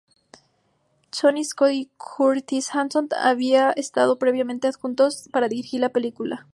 [1.11, 6.47] Tony Scott y Curtis Hanson habían estado previamente adjuntos para dirigir la película.